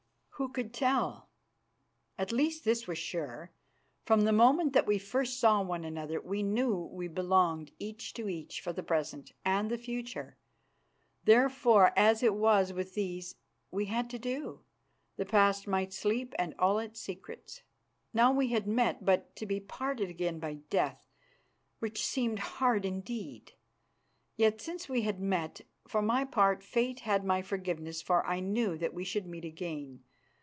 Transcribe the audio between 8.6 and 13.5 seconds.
the present and the future. Therefore, as it was with these